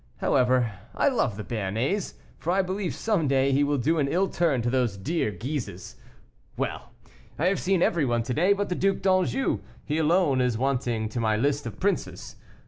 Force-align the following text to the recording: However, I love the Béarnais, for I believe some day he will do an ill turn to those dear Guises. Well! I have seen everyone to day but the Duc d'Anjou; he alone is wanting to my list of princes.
However, 0.17 0.71
I 0.95 1.09
love 1.09 1.37
the 1.37 1.43
Béarnais, 1.43 2.15
for 2.39 2.49
I 2.49 2.63
believe 2.63 2.95
some 2.95 3.27
day 3.27 3.51
he 3.51 3.63
will 3.63 3.77
do 3.77 3.99
an 3.99 4.07
ill 4.07 4.29
turn 4.29 4.63
to 4.63 4.69
those 4.71 4.97
dear 4.97 5.29
Guises. 5.29 5.95
Well! 6.57 6.89
I 7.37 7.45
have 7.45 7.59
seen 7.59 7.83
everyone 7.83 8.23
to 8.23 8.33
day 8.33 8.53
but 8.53 8.69
the 8.69 8.73
Duc 8.75 9.03
d'Anjou; 9.03 9.59
he 9.85 9.99
alone 9.99 10.41
is 10.41 10.57
wanting 10.57 11.07
to 11.09 11.19
my 11.19 11.35
list 11.37 11.67
of 11.67 11.79
princes. 11.79 12.35